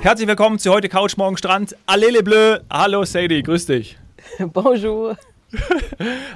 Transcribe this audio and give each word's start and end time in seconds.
Herzlich 0.00 0.28
willkommen 0.28 0.60
zu 0.60 0.72
heute 0.72 0.88
Couch 0.88 1.16
Morgen 1.16 1.36
Strand. 1.36 1.76
Allez 1.86 2.22
Bleu. 2.22 2.60
Hallo 2.70 3.04
Sadie, 3.04 3.42
grüß 3.42 3.66
dich. 3.66 3.98
Bonjour. 4.38 5.16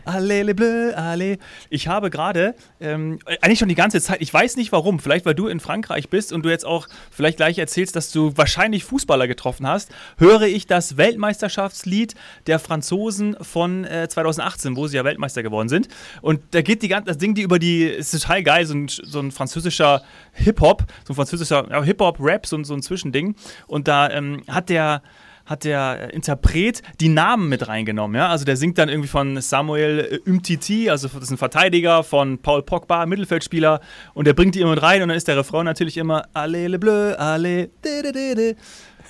Allez 0.04 0.43
les 0.43 0.54
Bleus, 0.54 0.95
allez. 0.95 1.38
Ich 1.69 1.87
habe 1.88 2.09
gerade, 2.11 2.54
ähm, 2.80 3.19
eigentlich 3.40 3.58
schon 3.58 3.69
die 3.69 3.74
ganze 3.74 4.01
Zeit, 4.01 4.21
ich 4.21 4.33
weiß 4.33 4.56
nicht 4.56 4.72
warum, 4.72 5.01
vielleicht 5.01 5.27
weil 5.27 5.35
du 5.35 5.49
in 5.49 5.60
Frankreich 5.60 6.08
bist 6.08 6.33
und 6.33 6.45
du 6.45 6.49
jetzt 6.49 6.65
auch 6.65 6.88
vielleicht 7.10 7.37
gleich 7.37 7.59
erzählst, 7.59 7.95
dass 7.95 8.10
du 8.10 8.37
wahrscheinlich 8.37 8.85
Fußballer 8.85 9.28
getroffen 9.28 9.67
hast, 9.67 9.90
höre 10.19 10.42
ich 10.42 10.67
das 10.67 10.96
Weltmeisterschaftslied 10.96 12.14
der 12.46 12.59
Franzosen 12.59 13.37
von 13.40 13.85
äh, 13.85 14.09
2018, 14.09 14.77
wo 14.77 14.87
sie 14.87 14.96
ja 14.96 15.04
Weltmeister 15.04 15.42
geworden 15.42 15.69
sind. 15.69 15.88
Und 16.23 16.41
da 16.52 16.62
geht 16.62 16.83
die 16.83 16.88
ganze, 16.88 17.09
das 17.09 17.19
Ding, 17.19 17.34
die 17.34 17.42
über 17.42 17.59
die, 17.59 17.84
ist 17.84 18.12
total 18.12 18.42
geil, 18.42 18.66
so 18.66 18.74
ein, 18.74 18.88
so 18.88 19.20
ein 19.20 19.30
französischer 19.30 20.02
Hip-Hop, 20.33 20.84
so 21.05 21.12
ein 21.12 21.16
französischer 21.16 21.69
ja, 21.70 21.83
Hip-Hop-Rap, 21.83 22.47
so, 22.47 22.62
so 22.64 22.74
ein 22.74 22.83
Zwischending. 22.83 23.34
Und 23.66 23.88
da 23.88 24.10
ähm, 24.10 24.42
hat 24.48 24.70
der 24.70 25.02
hat 25.46 25.64
der 25.64 26.12
Interpret 26.12 26.82
die 27.01 27.09
Namen 27.09 27.48
mit 27.48 27.69
reingenommen. 27.69 28.16
Ja? 28.16 28.28
Also 28.28 28.45
der 28.45 28.56
singt 28.56 28.78
dann 28.78 28.88
irgendwie 28.88 29.09
von 29.09 29.41
Samuel 29.41 30.20
Umtiti, 30.27 30.91
also 30.91 31.09
das 31.09 31.24
ist 31.24 31.30
ein 31.30 31.38
Verteidiger, 31.38 32.02
von 32.02 32.38
Paul 32.38 32.62
Pogba, 32.62 33.06
Mittelfeldspieler, 33.06 33.80
und 34.14 34.27
der 34.27 34.34
bringt 34.34 34.55
die 34.55 34.60
immer 34.60 34.70
mit 34.70 34.83
rein 34.83 35.02
und 35.02 35.09
dann 35.09 35.16
ist 35.16 35.28
der 35.28 35.36
Refrain 35.36 35.64
natürlich 35.64 35.97
immer 35.97 36.27
Allez 36.33 36.69
le 36.69 36.78
bleu, 36.78 37.14
allez, 37.14 37.69
de, 37.84 38.02
de, 38.02 38.12
de, 38.12 38.34
de. 38.34 38.56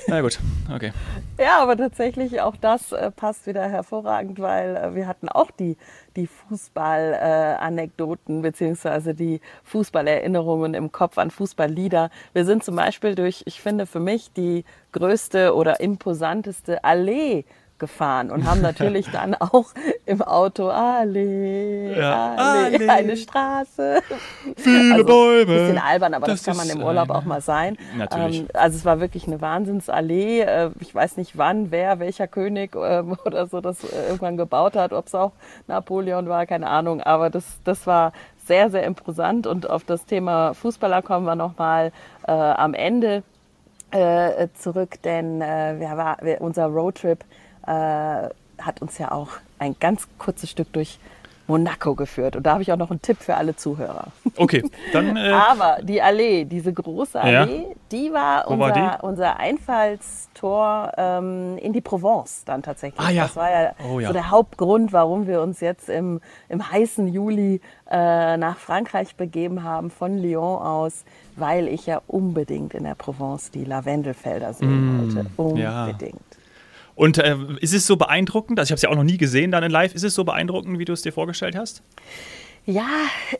Na 0.06 0.20
gut, 0.20 0.38
okay. 0.74 0.92
Ja, 1.38 1.60
aber 1.60 1.76
tatsächlich 1.76 2.40
auch 2.40 2.56
das 2.56 2.92
äh, 2.92 3.10
passt 3.10 3.46
wieder 3.46 3.68
hervorragend, 3.68 4.40
weil 4.40 4.76
äh, 4.76 4.94
wir 4.94 5.06
hatten 5.06 5.28
auch 5.28 5.50
die, 5.50 5.76
die 6.16 6.26
Fußball-Anekdoten 6.26 8.40
äh, 8.40 8.42
beziehungsweise 8.42 9.14
die 9.14 9.40
Fußballerinnerungen 9.64 10.74
im 10.74 10.92
Kopf 10.92 11.18
an 11.18 11.30
Fußballlieder. 11.30 12.10
Wir 12.32 12.44
sind 12.44 12.64
zum 12.64 12.76
Beispiel 12.76 13.14
durch, 13.14 13.42
ich 13.46 13.60
finde 13.60 13.86
für 13.86 14.00
mich 14.00 14.32
die 14.32 14.64
größte 14.92 15.54
oder 15.54 15.80
imposanteste 15.80 16.84
Allee 16.84 17.44
gefahren 17.82 18.30
und 18.30 18.46
haben 18.46 18.62
natürlich 18.62 19.10
dann 19.12 19.34
auch 19.34 19.66
im 20.06 20.22
Auto 20.22 20.68
Allee, 20.68 21.98
ja. 21.98 22.36
Allee, 22.36 22.76
Allee. 22.76 22.88
eine 22.88 23.16
Straße. 23.16 24.00
Viele 24.56 24.94
also, 24.94 25.04
Bäume. 25.04 25.46
Bisschen 25.46 25.78
albern, 25.78 26.14
aber 26.14 26.28
das, 26.28 26.44
das 26.44 26.46
kann 26.46 26.64
man 26.64 26.74
im 26.74 26.86
Urlaub 26.86 27.10
auch 27.10 27.24
mal 27.24 27.40
sein. 27.40 27.76
Natürlich. 27.98 28.40
Ähm, 28.42 28.48
also 28.54 28.76
es 28.78 28.84
war 28.84 29.00
wirklich 29.00 29.26
eine 29.26 29.40
Wahnsinnsallee. 29.40 30.42
Äh, 30.42 30.70
ich 30.78 30.94
weiß 30.94 31.16
nicht 31.16 31.36
wann, 31.36 31.72
wer, 31.72 31.98
welcher 31.98 32.28
König 32.28 32.76
äh, 32.76 33.02
oder 33.24 33.46
so 33.46 33.60
das 33.60 33.82
äh, 33.82 34.06
irgendwann 34.06 34.36
gebaut 34.36 34.76
hat, 34.76 34.92
ob 34.92 35.08
es 35.08 35.14
auch 35.16 35.32
Napoleon 35.66 36.28
war, 36.28 36.46
keine 36.46 36.68
Ahnung. 36.68 37.02
Aber 37.02 37.30
das, 37.30 37.44
das 37.64 37.84
war 37.88 38.12
sehr, 38.46 38.70
sehr 38.70 38.84
imposant 38.84 39.48
und 39.48 39.68
auf 39.68 39.82
das 39.82 40.06
Thema 40.06 40.54
Fußballer 40.54 41.02
kommen 41.02 41.26
wir 41.26 41.34
nochmal 41.34 41.90
äh, 42.28 42.30
am 42.30 42.74
Ende 42.74 43.24
äh, 43.92 44.48
zurück, 44.54 45.02
denn 45.02 45.42
äh, 45.42 45.78
wir 45.78 45.96
war, 45.96 46.16
wir, 46.22 46.40
unser 46.40 46.66
Roadtrip 46.66 47.24
äh, 47.66 48.28
hat 48.58 48.80
uns 48.80 48.98
ja 48.98 49.12
auch 49.12 49.28
ein 49.58 49.76
ganz 49.78 50.08
kurzes 50.18 50.50
Stück 50.50 50.72
durch 50.72 50.98
Monaco 51.46 51.94
geführt. 51.94 52.36
Und 52.36 52.44
da 52.44 52.52
habe 52.52 52.62
ich 52.62 52.72
auch 52.72 52.76
noch 52.76 52.90
einen 52.90 53.02
Tipp 53.02 53.18
für 53.18 53.36
alle 53.36 53.56
Zuhörer. 53.56 54.08
Okay, 54.36 54.62
dann. 54.92 55.16
Äh 55.22 55.30
Aber 55.30 55.78
die 55.82 56.00
Allee, 56.00 56.44
diese 56.44 56.72
große 56.72 57.20
Allee, 57.20 57.66
ja. 57.68 57.74
die 57.90 58.12
war 58.12 58.48
unser, 58.48 58.60
war 58.60 58.72
die? 58.72 59.06
unser 59.06 59.36
Einfallstor 59.38 60.92
ähm, 60.96 61.58
in 61.58 61.72
die 61.72 61.82
Provence 61.82 62.44
dann 62.44 62.62
tatsächlich. 62.62 63.00
Ah, 63.06 63.10
ja. 63.10 63.24
Das 63.24 63.36
war 63.36 63.50
ja, 63.50 63.72
oh, 63.90 64.00
ja, 64.00 64.08
so 64.08 64.12
der 64.14 64.30
Hauptgrund, 64.30 64.92
warum 64.92 65.26
wir 65.26 65.42
uns 65.42 65.60
jetzt 65.60 65.90
im, 65.90 66.20
im 66.48 66.70
heißen 66.70 67.08
Juli 67.08 67.60
äh, 67.90 68.36
nach 68.36 68.56
Frankreich 68.56 69.16
begeben 69.16 69.64
haben, 69.64 69.90
von 69.90 70.16
Lyon 70.16 70.62
aus, 70.62 71.04
weil 71.36 71.68
ich 71.68 71.86
ja 71.86 72.00
unbedingt 72.06 72.74
in 72.74 72.84
der 72.84 72.94
Provence 72.94 73.50
die 73.50 73.64
Lavendelfelder 73.64 74.54
sehen 74.54 74.96
mm, 74.96 75.14
wollte. 75.14 75.30
Unbedingt. 75.36 76.31
Und 76.94 77.18
äh, 77.18 77.36
ist 77.60 77.74
es 77.74 77.86
so 77.86 77.96
beeindruckend? 77.96 78.58
Also 78.58 78.68
ich 78.68 78.72
habe 78.72 78.76
es 78.76 78.82
ja 78.82 78.90
auch 78.90 78.96
noch 78.96 79.04
nie 79.04 79.16
gesehen 79.16 79.50
dann 79.50 79.62
in 79.62 79.70
Live. 79.70 79.94
Ist 79.94 80.04
es 80.04 80.14
so 80.14 80.24
beeindruckend, 80.24 80.78
wie 80.78 80.84
du 80.84 80.92
es 80.92 81.02
dir 81.02 81.12
vorgestellt 81.12 81.56
hast? 81.56 81.82
Ja, 82.64 82.86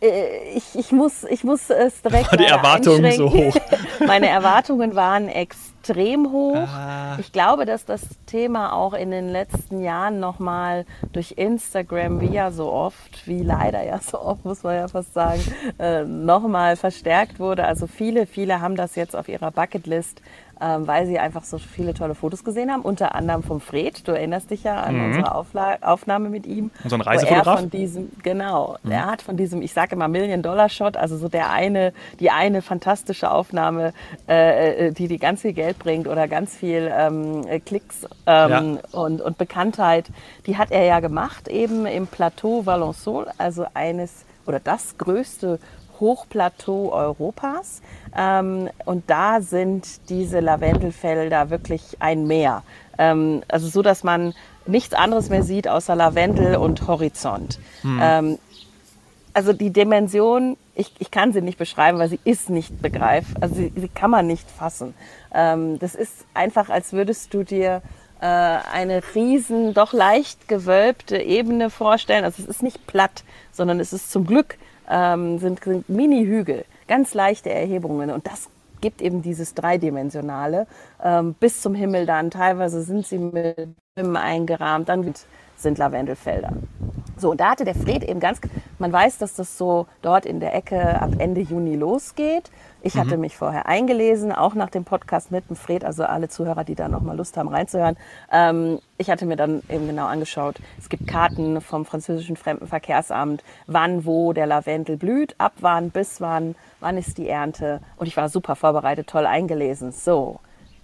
äh, 0.00 0.56
ich, 0.56 0.74
ich, 0.74 0.90
muss, 0.90 1.22
ich 1.24 1.44
muss 1.44 1.70
es 1.70 2.02
direkt. 2.02 2.32
War 2.32 2.38
die 2.38 2.44
Erwartungen 2.44 3.12
so 3.12 3.32
hoch? 3.32 3.54
Meine 4.06 4.28
Erwartungen 4.28 4.96
waren 4.96 5.28
extrem 5.28 6.32
hoch. 6.32 6.56
Ah. 6.56 7.18
Ich 7.20 7.30
glaube, 7.30 7.64
dass 7.64 7.84
das 7.84 8.02
Thema 8.26 8.72
auch 8.72 8.94
in 8.94 9.12
den 9.12 9.28
letzten 9.28 9.80
Jahren 9.80 10.18
nochmal 10.18 10.86
durch 11.12 11.34
Instagram, 11.36 12.20
wie 12.20 12.34
ja 12.34 12.50
so 12.50 12.72
oft, 12.72 13.28
wie 13.28 13.44
leider 13.44 13.84
ja 13.84 14.00
so 14.00 14.20
oft, 14.20 14.44
muss 14.44 14.64
man 14.64 14.74
ja 14.74 14.88
fast 14.88 15.14
sagen, 15.14 15.40
äh, 15.78 16.02
nochmal 16.02 16.74
verstärkt 16.74 17.38
wurde. 17.38 17.64
Also 17.64 17.86
viele, 17.86 18.26
viele 18.26 18.60
haben 18.60 18.74
das 18.74 18.96
jetzt 18.96 19.14
auf 19.14 19.28
ihrer 19.28 19.52
Bucketlist 19.52 20.20
weil 20.58 21.06
sie 21.06 21.18
einfach 21.18 21.44
so 21.44 21.58
viele 21.58 21.94
tolle 21.94 22.14
Fotos 22.14 22.44
gesehen 22.44 22.70
haben, 22.70 22.82
unter 22.82 23.14
anderem 23.14 23.42
vom 23.42 23.60
Fred. 23.60 24.06
Du 24.06 24.12
erinnerst 24.12 24.50
dich 24.50 24.62
ja 24.64 24.80
an 24.80 24.96
mhm. 24.96 25.06
unsere 25.06 25.34
Aufla 25.34 25.78
Aufnahme 25.80 26.28
mit 26.28 26.46
ihm. 26.46 26.70
Unseren 26.84 27.00
Reisefotograf? 27.00 27.60
von 27.60 27.70
diesem, 27.70 28.10
genau, 28.22 28.76
mhm. 28.82 28.92
er 28.92 29.06
hat 29.06 29.22
von 29.22 29.36
diesem, 29.36 29.62
ich 29.62 29.72
sage 29.72 29.94
immer 29.94 30.08
Million-Dollar-Shot, 30.08 30.96
also 30.96 31.16
so 31.16 31.28
der 31.28 31.50
eine, 31.50 31.92
die 32.20 32.30
eine 32.30 32.62
fantastische 32.62 33.30
Aufnahme, 33.30 33.92
äh, 34.28 34.88
äh, 34.88 34.92
die 34.92 35.08
die 35.08 35.18
ganz 35.18 35.42
viel 35.42 35.52
Geld 35.52 35.78
bringt 35.78 36.06
oder 36.06 36.28
ganz 36.28 36.56
viel 36.56 36.92
ähm, 36.96 37.44
Klicks 37.64 38.06
ähm, 38.26 38.50
ja. 38.50 39.00
und, 39.00 39.20
und 39.20 39.38
Bekanntheit, 39.38 40.10
die 40.46 40.56
hat 40.56 40.70
er 40.70 40.84
ja 40.84 41.00
gemacht 41.00 41.48
eben 41.48 41.86
im 41.86 42.06
Plateau 42.06 42.62
Valençon, 42.64 43.26
also 43.38 43.66
eines 43.74 44.24
oder 44.46 44.60
das 44.60 44.98
größte 44.98 45.58
Hochplateau 46.02 46.92
Europas. 46.92 47.80
Ähm, 48.14 48.68
und 48.84 49.08
da 49.08 49.40
sind 49.40 50.10
diese 50.10 50.40
Lavendelfelder 50.40 51.48
wirklich 51.48 51.96
ein 52.00 52.26
Meer. 52.26 52.62
Ähm, 52.98 53.42
also 53.48 53.68
so, 53.68 53.80
dass 53.80 54.04
man 54.04 54.34
nichts 54.66 54.92
anderes 54.92 55.30
mehr 55.30 55.42
sieht 55.42 55.68
außer 55.68 55.96
Lavendel 55.96 56.56
und 56.56 56.86
Horizont. 56.86 57.58
Hm. 57.82 58.00
Ähm, 58.02 58.38
also 59.32 59.54
die 59.54 59.70
Dimension, 59.70 60.58
ich, 60.74 60.92
ich 60.98 61.10
kann 61.10 61.32
sie 61.32 61.40
nicht 61.40 61.58
beschreiben, 61.58 61.98
weil 61.98 62.10
sie 62.10 62.20
ist 62.24 62.50
nicht 62.50 62.82
begreif. 62.82 63.24
Also 63.40 63.54
sie, 63.54 63.72
sie 63.74 63.88
kann 63.88 64.10
man 64.10 64.26
nicht 64.26 64.50
fassen. 64.50 64.94
Ähm, 65.32 65.78
das 65.78 65.94
ist 65.94 66.26
einfach, 66.34 66.68
als 66.68 66.92
würdest 66.92 67.32
du 67.32 67.44
dir 67.44 67.80
äh, 68.20 68.26
eine 68.26 69.02
riesen, 69.14 69.74
doch 69.74 69.92
leicht 69.92 70.48
gewölbte 70.48 71.16
Ebene 71.18 71.70
vorstellen. 71.70 72.24
Also 72.24 72.42
es 72.42 72.48
ist 72.48 72.62
nicht 72.62 72.86
platt, 72.86 73.24
sondern 73.52 73.80
es 73.80 73.92
ist 73.92 74.12
zum 74.12 74.26
Glück 74.26 74.58
ähm, 74.90 75.38
sind, 75.38 75.62
sind 75.62 75.88
Mini-Hügel, 75.88 76.64
ganz 76.88 77.14
leichte 77.14 77.50
Erhebungen. 77.50 78.10
Und 78.10 78.26
das 78.26 78.48
gibt 78.80 79.00
eben 79.00 79.22
dieses 79.22 79.54
Dreidimensionale 79.54 80.66
ähm, 81.02 81.34
bis 81.38 81.62
zum 81.62 81.74
Himmel 81.74 82.06
dann. 82.06 82.30
Teilweise 82.30 82.82
sind 82.82 83.06
sie 83.06 83.18
mit 83.18 83.74
Bäumen 83.94 84.16
eingerahmt, 84.16 84.88
dann 84.88 85.14
sind 85.56 85.78
Lavendelfelder. 85.78 86.52
So, 87.22 87.30
und 87.30 87.40
da 87.40 87.52
hatte 87.52 87.64
der 87.64 87.76
Fred 87.76 88.02
eben 88.02 88.18
ganz, 88.18 88.40
man 88.80 88.92
weiß, 88.92 89.18
dass 89.18 89.34
das 89.34 89.56
so 89.56 89.86
dort 90.02 90.26
in 90.26 90.40
der 90.40 90.56
Ecke 90.56 91.00
ab 91.00 91.10
Ende 91.18 91.40
Juni 91.40 91.76
losgeht. 91.76 92.50
Ich 92.82 92.96
mhm. 92.96 92.98
hatte 92.98 93.16
mich 93.16 93.36
vorher 93.36 93.66
eingelesen, 93.66 94.32
auch 94.32 94.54
nach 94.54 94.70
dem 94.70 94.82
Podcast 94.84 95.30
mit 95.30 95.48
dem 95.48 95.54
Fred, 95.54 95.84
also 95.84 96.02
alle 96.02 96.28
Zuhörer, 96.28 96.64
die 96.64 96.74
da 96.74 96.88
nochmal 96.88 97.16
Lust 97.16 97.36
haben 97.36 97.48
reinzuhören. 97.48 97.96
Ähm, 98.32 98.80
ich 98.98 99.08
hatte 99.08 99.24
mir 99.24 99.36
dann 99.36 99.62
eben 99.68 99.86
genau 99.86 100.06
angeschaut, 100.06 100.56
es 100.80 100.88
gibt 100.88 101.06
Karten 101.06 101.60
vom 101.60 101.84
französischen 101.84 102.36
Fremdenverkehrsamt, 102.36 103.44
wann, 103.68 104.04
wo 104.04 104.32
der 104.32 104.46
Lavendel 104.46 104.96
blüht, 104.96 105.36
ab 105.38 105.52
wann, 105.60 105.90
bis 105.90 106.20
wann, 106.20 106.56
wann 106.80 106.98
ist 106.98 107.18
die 107.18 107.28
Ernte. 107.28 107.80
Und 107.98 108.08
ich 108.08 108.16
war 108.16 108.28
super 108.30 108.56
vorbereitet, 108.56 109.06
toll 109.06 109.26
eingelesen. 109.26 109.92
So. 109.92 110.40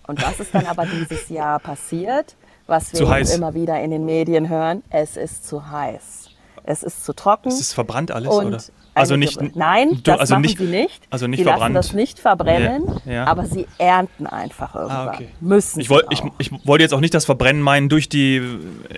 Und 0.06 0.22
was 0.22 0.38
ist 0.38 0.54
dann 0.54 0.66
aber 0.66 0.86
dieses 0.86 1.30
Jahr 1.30 1.58
passiert? 1.58 2.36
Was 2.68 2.92
wir 2.92 3.34
immer 3.34 3.54
wieder 3.54 3.80
in 3.80 3.90
den 3.90 4.04
Medien 4.04 4.48
hören, 4.48 4.84
es 4.90 5.16
ist 5.16 5.48
zu 5.48 5.70
heiß. 5.70 6.27
Es 6.70 6.82
ist 6.82 7.02
zu 7.02 7.14
trocken. 7.14 7.48
Es 7.48 7.60
ist 7.60 7.72
verbrannt 7.72 8.10
alles, 8.10 8.28
oder? 8.28 8.58
Also 8.92 9.16
nicht, 9.16 9.40
Nein, 9.56 10.00
das 10.02 10.18
also 10.18 10.34
machen 10.34 10.42
nicht, 10.42 10.58
sie 10.58 10.64
nicht. 10.64 11.02
Also 11.08 11.26
nicht 11.26 11.38
sie 11.38 11.44
verbrannt. 11.44 11.74
lassen 11.74 11.88
das 11.88 11.94
nicht 11.94 12.18
verbrennen, 12.18 13.00
ja, 13.06 13.12
ja. 13.12 13.24
aber 13.26 13.46
sie 13.46 13.66
ernten 13.78 14.26
einfach 14.26 14.74
irgendwann. 14.74 15.08
Ah, 15.08 15.12
okay. 15.14 15.28
Müssen 15.40 15.80
ich, 15.80 15.88
wollt, 15.88 16.04
ich, 16.10 16.20
ich, 16.36 16.50
wollte 16.66 16.82
jetzt 16.82 16.92
auch 16.92 17.00
nicht 17.00 17.14
das 17.14 17.24
Verbrennen 17.24 17.62
meinen 17.62 17.88
durch 17.88 18.10
die, 18.10 18.42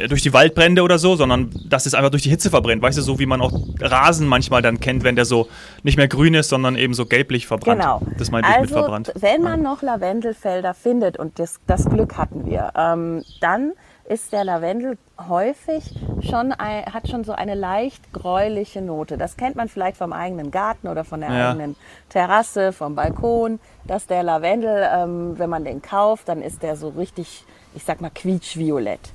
durch 0.08 0.22
die 0.22 0.32
Waldbrände 0.32 0.82
oder 0.82 0.99
so, 0.99 1.14
sondern 1.14 1.50
dass 1.69 1.87
es 1.87 1.94
einfach 1.94 2.11
durch 2.11 2.25
die 2.25 2.31
Hitze 2.31 2.50
verbrennt. 2.50 2.82
Weißt 2.82 2.99
du, 2.99 3.02
so 3.02 3.20
wie 3.20 3.26
man 3.26 3.40
auch 3.40 3.52
Rasen 3.78 4.26
manchmal 4.26 4.62
dann 4.62 4.81
kennt, 4.81 5.05
wenn 5.05 5.14
der 5.14 5.25
so 5.25 5.46
nicht 5.84 5.96
mehr 5.96 6.08
grün 6.08 6.34
ist, 6.34 6.49
sondern 6.49 6.76
eben 6.76 6.94
so 6.94 7.06
gelblich 7.06 7.46
verbrannt. 7.46 7.82
Genau. 7.82 8.02
Das 8.19 8.32
meinte 8.32 8.49
also, 8.49 8.64
ich 8.64 8.70
mit 8.70 8.76
also, 8.76 8.84
verbrannt. 8.84 9.12
wenn 9.20 9.43
man 9.43 9.62
noch 9.62 9.82
Lavendelfelder 9.82 10.75
findet, 10.75 11.19
und 11.19 11.38
das, 11.38 11.61
das 11.69 11.84
Glück 11.84 12.16
hatten 12.16 12.46
wir, 12.46 12.73
ähm, 12.75 13.23
dann 13.40 13.75
ist 14.11 14.33
der 14.33 14.43
Lavendel 14.43 14.99
häufig 15.29 15.95
schon 16.21 16.51
ein, 16.51 16.85
hat 16.87 17.09
schon 17.09 17.23
so 17.23 17.31
eine 17.31 17.55
leicht 17.55 18.12
gräuliche 18.12 18.83
Note. 18.83 19.17
Das 19.17 19.37
kennt 19.37 19.55
man 19.55 19.69
vielleicht 19.69 19.97
vom 19.97 20.12
eigenen 20.12 20.51
Garten 20.51 20.89
oder 20.89 21.05
von 21.05 21.21
der 21.21 21.31
ja. 21.31 21.51
eigenen 21.51 21.77
Terrasse, 22.09 22.73
vom 22.73 22.97
Balkon, 22.97 23.61
dass 23.85 24.09
der 24.09 24.25
Lavendel, 24.25 24.85
ähm, 24.93 25.39
wenn 25.39 25.49
man 25.49 25.65
den 25.65 25.81
kauft, 25.81 26.29
dann 26.29 26.43
ist 26.43 26.65
der 26.65 26.75
so 26.75 26.89
richtig, 26.89 27.45
ich 27.73 27.85
sag 27.85 28.01
mal, 28.01 28.11
quietschviolett. 28.11 29.12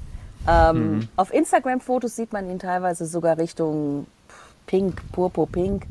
Ähm, 0.47 0.93
mhm. 0.93 1.09
Auf 1.17 1.33
Instagram-Fotos 1.33 2.15
sieht 2.15 2.31
man 2.31 2.49
ihn 2.49 2.59
teilweise 2.59 3.05
sogar 3.05 3.37
Richtung 3.37 4.07
Pink, 4.65 5.01
Purpur-Pink. 5.11 5.83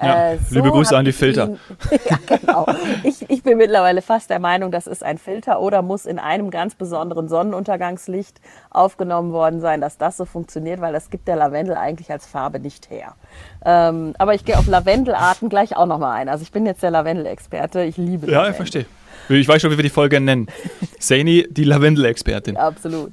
Ja, 0.00 0.32
äh, 0.32 0.38
so 0.38 0.54
liebe 0.54 0.70
Grüße 0.70 0.96
an 0.96 1.04
die 1.04 1.12
Filter. 1.12 1.48
Ihn, 1.48 1.58
ja, 2.10 2.18
genau. 2.26 2.66
Ich, 3.02 3.28
ich 3.30 3.42
bin 3.42 3.58
mittlerweile 3.58 4.02
fast 4.02 4.30
der 4.30 4.38
Meinung, 4.38 4.70
das 4.70 4.86
ist 4.86 5.02
ein 5.02 5.18
Filter 5.18 5.60
oder 5.60 5.82
muss 5.82 6.06
in 6.06 6.18
einem 6.18 6.50
ganz 6.50 6.74
besonderen 6.74 7.28
Sonnenuntergangslicht 7.28 8.40
aufgenommen 8.70 9.32
worden 9.32 9.60
sein, 9.60 9.80
dass 9.80 9.98
das 9.98 10.16
so 10.16 10.24
funktioniert, 10.24 10.80
weil 10.80 10.92
das 10.92 11.10
gibt 11.10 11.28
der 11.28 11.36
Lavendel 11.36 11.76
eigentlich 11.76 12.10
als 12.10 12.26
Farbe 12.26 12.60
nicht 12.60 12.90
her. 12.90 13.14
Ähm, 13.64 14.14
aber 14.18 14.34
ich 14.34 14.44
gehe 14.44 14.58
auf 14.58 14.66
Lavendelarten 14.66 15.48
gleich 15.48 15.76
auch 15.76 15.86
nochmal 15.86 16.16
ein. 16.16 16.28
Also 16.28 16.42
ich 16.42 16.52
bin 16.52 16.66
jetzt 16.66 16.82
der 16.82 16.90
Lavendel-Experte. 16.90 17.82
Ich 17.82 17.96
liebe 17.96 18.30
Ja, 18.30 18.48
ich 18.48 18.56
verstehe. 18.56 18.86
Ich 19.28 19.48
weiß 19.48 19.60
schon, 19.60 19.72
wie 19.72 19.76
wir 19.76 19.82
die 19.82 19.90
Folge 19.90 20.20
nennen. 20.20 20.46
Saini, 21.00 21.46
die 21.50 21.64
Lavendel-Expertin. 21.64 22.56
Absolut. 22.56 23.12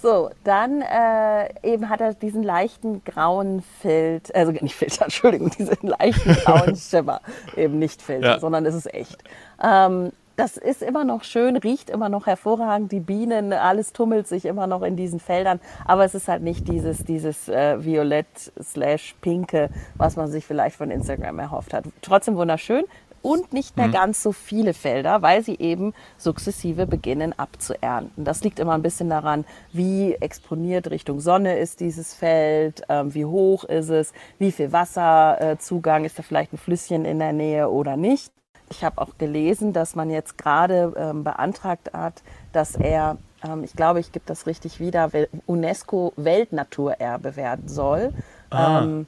So, 0.00 0.30
dann 0.44 0.80
äh, 0.80 1.48
eben 1.62 1.90
hat 1.90 2.00
er 2.00 2.14
diesen 2.14 2.42
leichten 2.42 3.04
grauen 3.04 3.62
Filter, 3.80 4.34
also 4.34 4.52
nicht 4.52 4.74
Filter, 4.74 5.04
Entschuldigung, 5.04 5.50
diesen 5.50 5.76
leichten 5.82 6.34
grauen 6.36 6.74
Schimmer. 6.90 7.20
eben 7.56 7.78
nicht 7.78 8.00
Filter, 8.00 8.26
ja. 8.26 8.38
sondern 8.40 8.64
es 8.64 8.74
ist 8.74 8.92
echt. 8.94 9.18
Ähm, 9.62 10.12
das 10.42 10.56
ist 10.56 10.82
immer 10.82 11.04
noch 11.04 11.22
schön, 11.22 11.56
riecht 11.56 11.88
immer 11.88 12.08
noch 12.08 12.26
hervorragend. 12.26 12.90
Die 12.90 12.98
Bienen, 12.98 13.52
alles 13.52 13.92
tummelt 13.92 14.26
sich 14.26 14.44
immer 14.44 14.66
noch 14.66 14.82
in 14.82 14.96
diesen 14.96 15.20
Feldern. 15.20 15.60
Aber 15.84 16.04
es 16.04 16.16
ist 16.16 16.26
halt 16.26 16.42
nicht 16.42 16.66
dieses, 16.66 17.04
dieses 17.04 17.48
äh, 17.48 17.84
Violett 17.84 18.26
slash 18.60 19.14
Pinke, 19.20 19.70
was 19.94 20.16
man 20.16 20.28
sich 20.32 20.44
vielleicht 20.44 20.74
von 20.74 20.90
Instagram 20.90 21.38
erhofft 21.38 21.72
hat. 21.72 21.84
Trotzdem 22.00 22.34
wunderschön 22.34 22.82
und 23.22 23.52
nicht 23.52 23.76
mehr 23.76 23.86
mhm. 23.86 23.92
ganz 23.92 24.20
so 24.20 24.32
viele 24.32 24.74
Felder, 24.74 25.22
weil 25.22 25.44
sie 25.44 25.60
eben 25.60 25.94
sukzessive 26.16 26.88
beginnen 26.88 27.38
abzuernten. 27.38 28.24
Das 28.24 28.42
liegt 28.42 28.58
immer 28.58 28.74
ein 28.74 28.82
bisschen 28.82 29.10
daran, 29.10 29.44
wie 29.72 30.14
exponiert 30.14 30.90
Richtung 30.90 31.20
Sonne 31.20 31.56
ist 31.56 31.78
dieses 31.78 32.14
Feld, 32.14 32.82
ähm, 32.88 33.14
wie 33.14 33.26
hoch 33.26 33.62
ist 33.62 33.90
es, 33.90 34.12
wie 34.40 34.50
viel 34.50 34.72
Wasserzugang, 34.72 36.02
äh, 36.02 36.06
ist 36.06 36.18
da 36.18 36.24
vielleicht 36.24 36.52
ein 36.52 36.58
Flüsschen 36.58 37.04
in 37.04 37.20
der 37.20 37.32
Nähe 37.32 37.70
oder 37.70 37.96
nicht. 37.96 38.32
Ich 38.72 38.82
habe 38.82 39.02
auch 39.02 39.18
gelesen, 39.18 39.74
dass 39.74 39.94
man 39.94 40.08
jetzt 40.08 40.38
gerade 40.38 40.94
ähm, 40.96 41.24
beantragt 41.24 41.90
hat, 41.92 42.22
dass 42.52 42.74
er, 42.74 43.18
ähm, 43.44 43.64
ich 43.64 43.76
glaube, 43.76 44.00
ich 44.00 44.12
gebe 44.12 44.24
das 44.24 44.46
richtig 44.46 44.80
wieder, 44.80 45.10
UNESCO 45.44 46.14
Weltnaturerbe 46.16 47.36
werden 47.36 47.68
soll. 47.68 48.14
Ah. 48.48 48.82
Ähm, 48.82 49.06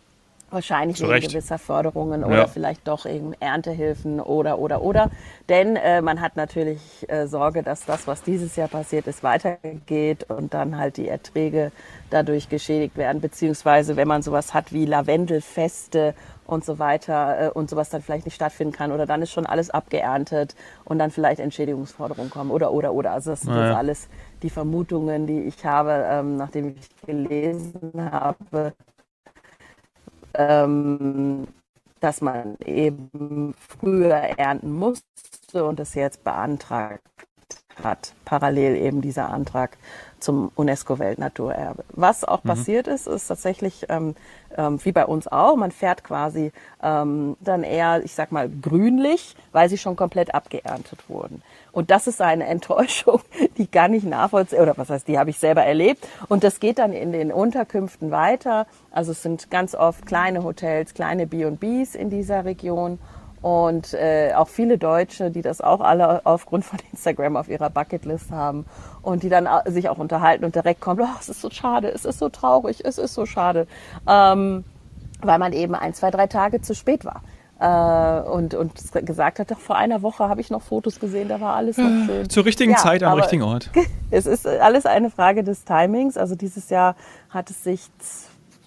Wahrscheinlich 0.54 1.00
wegen 1.02 1.26
gewisser 1.26 1.58
Förderungen 1.58 2.24
oder 2.24 2.36
ja. 2.36 2.46
vielleicht 2.46 2.86
doch 2.88 3.06
eben 3.06 3.34
Erntehilfen 3.40 4.20
oder, 4.20 4.58
oder, 4.58 4.82
oder. 4.82 5.10
Denn 5.48 5.76
äh, 5.76 6.00
man 6.00 6.20
hat 6.20 6.36
natürlich 6.36 6.80
äh, 7.08 7.26
Sorge, 7.26 7.62
dass 7.62 7.84
das, 7.84 8.06
was 8.06 8.22
dieses 8.22 8.56
Jahr 8.56 8.68
passiert 8.68 9.06
ist, 9.06 9.22
weitergeht 9.22 10.30
und 10.30 10.54
dann 10.54 10.78
halt 10.78 10.96
die 10.96 11.08
Erträge 11.08 11.72
dadurch 12.10 12.48
geschädigt 12.48 12.96
werden. 12.96 13.20
Beziehungsweise, 13.20 13.96
wenn 13.96 14.08
man 14.08 14.22
sowas 14.22 14.54
hat 14.54 14.72
wie 14.72 14.86
Lavendelfeste 14.86 16.14
und 16.46 16.64
so 16.64 16.78
weiter 16.78 17.46
äh, 17.46 17.48
und 17.50 17.70
sowas 17.70 17.90
dann 17.90 18.02
vielleicht 18.02 18.26
nicht 18.26 18.34
stattfinden 18.34 18.72
kann 18.72 18.92
oder 18.92 19.06
dann 19.06 19.22
ist 19.22 19.32
schon 19.32 19.46
alles 19.46 19.70
abgeerntet 19.70 20.54
und 20.84 20.98
dann 20.98 21.10
vielleicht 21.10 21.40
Entschädigungsforderungen 21.40 22.30
kommen 22.30 22.50
oder, 22.50 22.72
oder, 22.72 22.92
oder. 22.92 23.12
Also 23.12 23.30
das 23.30 23.42
sind 23.42 23.54
ja. 23.54 23.76
alles 23.76 24.08
die 24.42 24.50
Vermutungen, 24.50 25.26
die 25.26 25.40
ich 25.40 25.64
habe, 25.64 26.06
ähm, 26.08 26.36
nachdem 26.36 26.76
ich 26.76 26.88
gelesen 27.06 27.92
habe 27.96 28.72
ähm, 30.34 31.46
dass 32.00 32.20
man 32.20 32.56
eben 32.64 33.54
früher 33.56 34.14
ernten 34.14 34.72
musste 34.72 35.64
und 35.64 35.78
das 35.78 35.94
jetzt 35.94 36.22
beantragt 36.24 37.00
hat. 37.82 38.12
Parallel 38.24 38.76
eben 38.76 39.00
dieser 39.00 39.30
Antrag 39.30 39.78
zum 40.24 40.50
UNESCO-Weltnaturerbe. 40.54 41.84
Was 41.90 42.24
auch 42.24 42.42
mhm. 42.42 42.48
passiert 42.48 42.88
ist, 42.88 43.06
ist 43.06 43.28
tatsächlich 43.28 43.86
ähm, 43.88 44.16
ähm, 44.56 44.78
wie 44.84 44.92
bei 44.92 45.04
uns 45.06 45.28
auch. 45.28 45.56
Man 45.56 45.70
fährt 45.70 46.02
quasi 46.02 46.52
ähm, 46.82 47.36
dann 47.40 47.62
eher, 47.62 48.02
ich 48.04 48.14
sag 48.14 48.32
mal, 48.32 48.48
grünlich, 48.48 49.36
weil 49.52 49.68
sie 49.68 49.78
schon 49.78 49.96
komplett 49.96 50.34
abgeerntet 50.34 51.08
wurden. 51.08 51.42
Und 51.72 51.90
das 51.90 52.06
ist 52.06 52.20
eine 52.20 52.46
Enttäuschung, 52.48 53.20
die 53.58 53.70
gar 53.70 53.88
nicht 53.88 54.06
nachvollziehen, 54.06 54.60
oder 54.60 54.76
was 54.76 54.90
heißt, 54.90 55.06
die 55.08 55.18
habe 55.18 55.30
ich 55.30 55.38
selber 55.38 55.62
erlebt. 55.62 56.06
Und 56.28 56.42
das 56.42 56.60
geht 56.60 56.78
dann 56.78 56.92
in 56.92 57.12
den 57.12 57.32
Unterkünften 57.32 58.10
weiter. 58.10 58.66
Also 58.90 59.12
es 59.12 59.22
sind 59.22 59.50
ganz 59.50 59.74
oft 59.74 60.06
kleine 60.06 60.42
Hotels, 60.42 60.94
kleine 60.94 61.26
B&Bs 61.26 61.94
in 61.94 62.10
dieser 62.10 62.44
Region 62.44 62.98
und 63.44 63.92
äh, 63.92 64.32
auch 64.34 64.48
viele 64.48 64.78
Deutsche, 64.78 65.30
die 65.30 65.42
das 65.42 65.60
auch 65.60 65.82
alle 65.82 66.24
aufgrund 66.24 66.64
von 66.64 66.78
Instagram 66.92 67.36
auf 67.36 67.50
ihrer 67.50 67.68
Bucketlist 67.68 68.30
haben 68.30 68.64
und 69.02 69.22
die 69.22 69.28
dann 69.28 69.46
sich 69.66 69.90
auch 69.90 69.98
unterhalten 69.98 70.46
und 70.46 70.54
direkt 70.54 70.80
kommen, 70.80 71.02
oh, 71.02 71.18
es 71.20 71.28
ist 71.28 71.42
so 71.42 71.50
schade, 71.50 71.88
es 71.88 72.06
ist 72.06 72.20
so 72.20 72.30
traurig, 72.30 72.82
es 72.82 72.96
ist 72.96 73.12
so 73.12 73.26
schade, 73.26 73.66
ähm, 74.08 74.64
weil 75.20 75.38
man 75.38 75.52
eben 75.52 75.74
ein, 75.74 75.92
zwei, 75.92 76.10
drei 76.10 76.26
Tage 76.26 76.62
zu 76.62 76.74
spät 76.74 77.04
war. 77.04 77.20
Äh, 77.60 78.26
und, 78.26 78.54
und 78.54 78.72
gesagt 79.04 79.38
hat, 79.38 79.50
doch 79.50 79.58
vor 79.58 79.76
einer 79.76 80.00
Woche 80.00 80.26
habe 80.26 80.40
ich 80.40 80.48
noch 80.48 80.62
Fotos 80.62 80.98
gesehen, 80.98 81.28
da 81.28 81.38
war 81.38 81.54
alles 81.54 81.76
noch 81.76 82.06
schön. 82.06 82.30
Zur 82.30 82.46
richtigen 82.46 82.72
ja, 82.72 82.78
Zeit 82.78 83.02
am 83.02 83.12
richtigen 83.12 83.42
Ort. 83.42 83.68
Es 84.10 84.24
ist 84.24 84.46
alles 84.46 84.86
eine 84.86 85.10
Frage 85.10 85.44
des 85.44 85.64
Timings. 85.64 86.16
Also 86.16 86.34
dieses 86.34 86.70
Jahr 86.70 86.96
hat 87.28 87.50
es 87.50 87.62
sich 87.62 87.90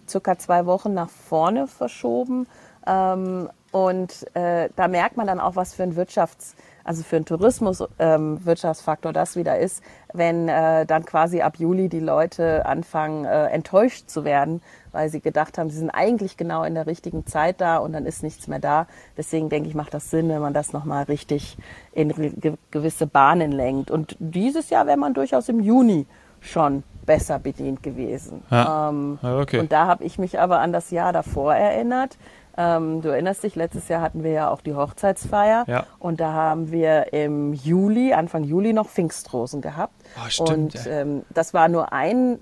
circa 0.08 0.38
zwei 0.38 0.68
Wochen 0.68 0.94
nach 0.94 1.10
vorne 1.10 1.66
verschoben. 1.66 2.46
Ähm, 2.88 3.50
und 3.72 4.26
äh, 4.34 4.70
da 4.76 4.88
merkt 4.88 5.18
man 5.18 5.28
dann 5.28 5.40
auch, 5.40 5.56
was 5.56 5.74
für 5.74 5.84
ein 5.84 5.96
Wirtschafts-, 5.96 6.56
also 6.86 7.04
für 7.04 7.18
einen 7.18 7.26
Tourismus-Wirtschaftsfaktor 7.26 9.10
ähm, 9.10 9.14
das 9.14 9.36
wieder 9.36 9.60
ist, 9.60 9.84
wenn 10.14 10.48
äh, 10.48 10.86
dann 10.86 11.06
quasi 11.06 11.42
ab 11.42 11.58
Juli 11.58 11.90
die 11.90 12.00
Leute 12.00 12.66
anfangen, 12.66 13.26
äh, 13.26 13.48
enttäuscht 13.48 14.10
zu 14.10 14.24
werden, 14.24 14.62
weil 14.94 15.10
sie 15.10 15.20
gedacht 15.20 15.58
haben, 15.58 15.70
sie 15.70 15.80
sind 15.80 15.90
eigentlich 15.90 16.38
genau 16.38 16.64
in 16.64 16.76
der 16.76 16.88
richtigen 16.88 17.26
Zeit 17.26 17.60
da 17.60 17.78
und 17.78 17.92
dann 17.92 18.06
ist 18.06 18.24
nichts 18.24 18.48
mehr 18.48 18.60
da. 18.60 18.88
Deswegen 19.18 19.50
denke 19.50 19.68
ich, 19.68 19.76
macht 19.76 19.94
das 19.94 20.10
Sinn, 20.10 20.30
wenn 20.30 20.42
man 20.42 20.54
das 20.54 20.72
nochmal 20.72 21.04
richtig 21.04 21.58
in 21.92 22.10
ge 22.40 22.54
gewisse 22.72 23.06
Bahnen 23.06 23.52
lenkt. 23.52 23.92
Und 23.92 24.16
dieses 24.20 24.70
Jahr 24.70 24.88
wäre 24.88 24.98
man 24.98 25.14
durchaus 25.14 25.50
im 25.50 25.60
Juni 25.60 26.08
schon 26.40 26.84
besser 27.08 27.40
bedient 27.40 27.82
gewesen. 27.82 28.44
Ja. 28.52 28.90
Ähm, 28.90 29.18
okay. 29.24 29.60
Und 29.60 29.72
da 29.72 29.88
habe 29.88 30.04
ich 30.04 30.20
mich 30.20 30.40
aber 30.40 30.60
an 30.60 30.72
das 30.72 30.92
Jahr 30.92 31.12
davor 31.12 31.56
erinnert. 31.56 32.20
Ähm, 32.56 33.02
du 33.02 33.10
erinnerst 33.10 33.44
dich, 33.44 33.56
letztes 33.56 33.88
Jahr 33.88 34.02
hatten 34.02 34.24
wir 34.24 34.32
ja 34.32 34.50
auch 34.50 34.62
die 34.62 34.76
Hochzeitsfeier 34.76 35.66
ja. 35.68 35.86
und 36.00 36.20
da 36.20 36.34
haben 36.34 36.72
wir 36.72 37.14
im 37.14 37.54
Juli, 37.54 38.14
Anfang 38.14 38.44
Juli 38.44 38.74
noch 38.74 38.90
Pfingstrosen 38.90 39.62
gehabt. 39.62 39.94
Oh, 40.18 40.30
stimmt, 40.30 40.50
und 40.76 40.88
ähm, 40.88 41.24
das 41.30 41.54
war 41.54 41.68
nur 41.68 41.94
ein 41.94 42.40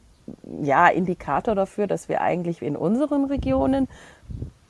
ja, 0.61 0.87
Indikator 0.87 1.53
dafür, 1.53 1.87
dass 1.87 2.09
wir 2.09 2.21
eigentlich 2.21 2.61
in 2.61 2.75
unseren 2.75 3.25
Regionen 3.25 3.87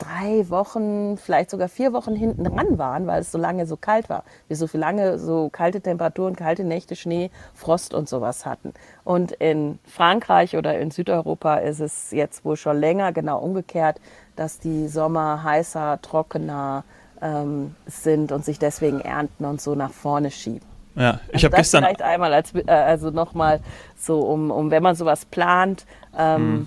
drei 0.06 0.48
Wochen, 0.50 1.16
vielleicht 1.16 1.50
sogar 1.50 1.68
vier 1.68 1.92
Wochen 1.92 2.14
hinten 2.14 2.44
dran 2.44 2.78
waren, 2.78 3.06
weil 3.06 3.20
es 3.20 3.32
so 3.32 3.38
lange 3.38 3.66
so 3.66 3.76
kalt 3.76 4.08
war. 4.08 4.24
Wir 4.48 4.56
so 4.56 4.66
viel 4.66 4.80
lange 4.80 5.18
so 5.18 5.48
kalte 5.50 5.80
Temperaturen, 5.80 6.36
kalte 6.36 6.64
Nächte, 6.64 6.96
Schnee, 6.96 7.30
Frost 7.54 7.94
und 7.94 8.08
sowas 8.08 8.46
hatten. 8.46 8.72
Und 9.04 9.32
in 9.32 9.78
Frankreich 9.84 10.56
oder 10.56 10.78
in 10.78 10.90
Südeuropa 10.90 11.56
ist 11.56 11.80
es 11.80 12.10
jetzt 12.10 12.44
wohl 12.44 12.56
schon 12.56 12.78
länger 12.78 13.12
genau 13.12 13.38
umgekehrt, 13.38 14.00
dass 14.36 14.58
die 14.58 14.88
Sommer 14.88 15.42
heißer, 15.42 16.00
trockener 16.02 16.84
ähm, 17.20 17.74
sind 17.86 18.32
und 18.32 18.44
sich 18.44 18.58
deswegen 18.58 19.00
Ernten 19.00 19.44
und 19.44 19.60
so 19.60 19.74
nach 19.74 19.92
vorne 19.92 20.30
schieben. 20.30 20.66
Ja, 20.94 21.20
ich 21.28 21.34
also 21.34 21.46
habe 21.46 21.56
gestern 21.56 21.84
vielleicht 21.84 22.02
einmal 22.02 22.32
als 22.32 22.54
äh, 22.54 22.70
also 22.70 23.10
nochmal 23.10 23.60
so 23.98 24.20
um, 24.20 24.50
um 24.50 24.70
wenn 24.70 24.82
man 24.82 24.94
sowas 24.94 25.24
plant. 25.26 25.84
Ähm, 26.16 26.36
hm 26.36 26.66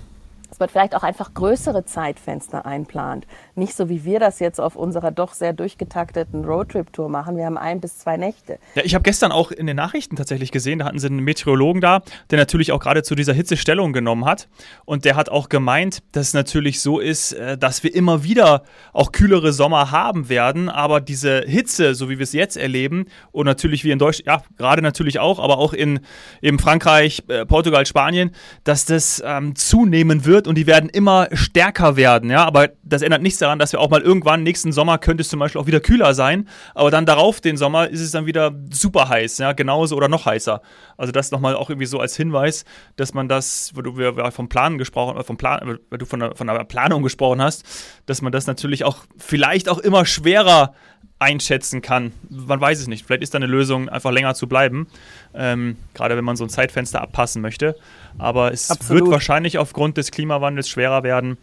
man 0.58 0.68
vielleicht 0.68 0.94
auch 0.94 1.02
einfach 1.02 1.34
größere 1.34 1.84
Zeitfenster 1.84 2.66
einplant. 2.66 3.26
Nicht 3.54 3.74
so 3.74 3.88
wie 3.88 4.04
wir 4.04 4.18
das 4.18 4.40
jetzt 4.40 4.60
auf 4.60 4.76
unserer 4.76 5.10
doch 5.10 5.34
sehr 5.34 5.52
durchgetakteten 5.52 6.44
Roadtrip-Tour 6.44 7.08
machen. 7.08 7.36
Wir 7.36 7.46
haben 7.46 7.58
ein 7.58 7.80
bis 7.80 7.98
zwei 7.98 8.16
Nächte. 8.16 8.58
Ja, 8.74 8.82
ich 8.84 8.94
habe 8.94 9.02
gestern 9.02 9.32
auch 9.32 9.50
in 9.50 9.66
den 9.66 9.76
Nachrichten 9.76 10.16
tatsächlich 10.16 10.50
gesehen, 10.50 10.80
da 10.80 10.86
hatten 10.86 10.98
sie 10.98 11.06
einen 11.06 11.20
Meteorologen 11.20 11.80
da, 11.80 12.02
der 12.30 12.38
natürlich 12.38 12.72
auch 12.72 12.80
gerade 12.80 13.02
zu 13.02 13.14
dieser 13.14 13.32
Hitze 13.32 13.56
Stellung 13.56 13.92
genommen 13.92 14.24
hat. 14.24 14.48
Und 14.84 15.04
der 15.04 15.16
hat 15.16 15.28
auch 15.28 15.48
gemeint, 15.48 16.02
dass 16.12 16.28
es 16.28 16.34
natürlich 16.34 16.80
so 16.80 16.98
ist, 16.98 17.32
äh, 17.32 17.56
dass 17.56 17.82
wir 17.82 17.94
immer 17.94 18.24
wieder 18.24 18.62
auch 18.92 19.12
kühlere 19.12 19.52
Sommer 19.52 19.90
haben 19.90 20.28
werden. 20.28 20.68
Aber 20.68 21.00
diese 21.00 21.42
Hitze, 21.46 21.94
so 21.94 22.08
wie 22.08 22.18
wir 22.18 22.24
es 22.24 22.32
jetzt 22.32 22.56
erleben, 22.56 23.06
und 23.32 23.46
natürlich 23.46 23.84
wie 23.84 23.90
in 23.90 23.98
Deutschland, 23.98 24.26
ja, 24.26 24.42
gerade 24.56 24.82
natürlich 24.82 25.18
auch, 25.18 25.38
aber 25.38 25.58
auch 25.58 25.72
in 25.72 26.00
eben 26.42 26.58
Frankreich, 26.58 27.22
äh, 27.28 27.46
Portugal, 27.46 27.86
Spanien, 27.86 28.30
dass 28.64 28.84
das 28.84 29.22
ähm, 29.24 29.54
zunehmen 29.54 30.24
wird 30.24 30.39
und 30.46 30.56
die 30.56 30.66
werden 30.66 30.90
immer 30.90 31.28
stärker 31.32 31.96
werden, 31.96 32.30
ja, 32.30 32.44
aber 32.44 32.70
das 32.82 33.02
ändert 33.02 33.22
nichts 33.22 33.38
daran, 33.38 33.58
dass 33.58 33.72
wir 33.72 33.80
auch 33.80 33.90
mal 33.90 34.00
irgendwann 34.00 34.42
nächsten 34.42 34.72
Sommer 34.72 34.98
könnte 34.98 35.22
es 35.22 35.28
zum 35.28 35.40
Beispiel 35.40 35.60
auch 35.60 35.66
wieder 35.66 35.80
kühler 35.80 36.14
sein, 36.14 36.48
aber 36.74 36.90
dann 36.90 37.06
darauf 37.06 37.40
den 37.40 37.56
Sommer 37.56 37.88
ist 37.88 38.00
es 38.00 38.10
dann 38.10 38.26
wieder 38.26 38.52
super 38.70 39.08
heiß, 39.08 39.38
ja, 39.38 39.52
genauso 39.52 39.96
oder 39.96 40.08
noch 40.08 40.26
heißer. 40.26 40.62
Also 40.96 41.12
das 41.12 41.30
nochmal 41.30 41.54
auch 41.54 41.70
irgendwie 41.70 41.86
so 41.86 42.00
als 42.00 42.16
Hinweis, 42.16 42.64
dass 42.96 43.14
man 43.14 43.28
das, 43.28 43.72
wo 43.74 43.82
du 43.82 43.92
vom 44.30 44.48
Planen 44.48 44.78
gesprochen, 44.78 45.16
äh, 45.18 45.24
vom 45.24 45.36
Plan, 45.36 45.78
weil 45.90 45.98
du 45.98 46.06
von 46.06 46.20
der, 46.20 46.36
von 46.36 46.46
der 46.46 46.64
Planung 46.64 47.02
gesprochen 47.02 47.42
hast, 47.42 47.64
dass 48.06 48.22
man 48.22 48.32
das 48.32 48.46
natürlich 48.46 48.84
auch 48.84 48.98
vielleicht 49.16 49.68
auch 49.68 49.78
immer 49.78 50.04
schwerer 50.04 50.74
einschätzen 51.20 51.82
kann. 51.82 52.12
Man 52.28 52.60
weiß 52.60 52.80
es 52.80 52.88
nicht. 52.88 53.06
Vielleicht 53.06 53.22
ist 53.22 53.34
da 53.34 53.36
eine 53.36 53.46
Lösung, 53.46 53.88
einfach 53.88 54.10
länger 54.10 54.34
zu 54.34 54.48
bleiben. 54.48 54.88
Ähm, 55.34 55.76
gerade 55.94 56.16
wenn 56.16 56.24
man 56.24 56.36
so 56.36 56.44
ein 56.44 56.50
Zeitfenster 56.50 57.00
abpassen 57.00 57.42
möchte. 57.42 57.76
Aber 58.18 58.52
es 58.52 58.70
Absolut. 58.70 59.02
wird 59.02 59.12
wahrscheinlich 59.12 59.58
aufgrund 59.58 59.96
des 59.96 60.10
Klimawandels 60.10 60.68
schwerer 60.68 61.02
werden, 61.02 61.36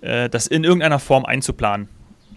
äh, 0.00 0.30
das 0.30 0.46
in 0.46 0.64
irgendeiner 0.64 0.98
Form 0.98 1.26
einzuplanen. 1.26 1.88